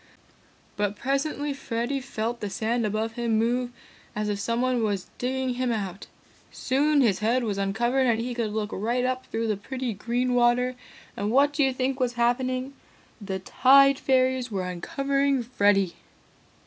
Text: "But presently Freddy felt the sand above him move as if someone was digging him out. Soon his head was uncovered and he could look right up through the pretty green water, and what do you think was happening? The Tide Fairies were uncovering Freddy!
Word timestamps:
"But 0.77 0.95
presently 0.95 1.53
Freddy 1.53 1.99
felt 1.99 2.39
the 2.39 2.49
sand 2.49 2.87
above 2.87 3.11
him 3.11 3.37
move 3.37 3.69
as 4.15 4.29
if 4.29 4.39
someone 4.39 4.81
was 4.81 5.11
digging 5.19 5.53
him 5.53 5.71
out. 5.71 6.07
Soon 6.51 7.01
his 7.01 7.19
head 7.19 7.43
was 7.43 7.59
uncovered 7.59 8.07
and 8.07 8.19
he 8.19 8.33
could 8.33 8.51
look 8.51 8.71
right 8.73 9.05
up 9.05 9.27
through 9.27 9.47
the 9.47 9.55
pretty 9.57 9.93
green 9.93 10.33
water, 10.33 10.75
and 11.15 11.29
what 11.29 11.53
do 11.53 11.63
you 11.63 11.71
think 11.71 11.99
was 11.99 12.13
happening? 12.13 12.73
The 13.21 13.37
Tide 13.37 13.99
Fairies 13.99 14.49
were 14.49 14.63
uncovering 14.67 15.43
Freddy! 15.43 15.93